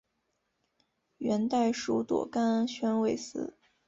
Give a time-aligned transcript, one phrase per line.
[1.19, 3.55] 元代属朵甘宣慰司。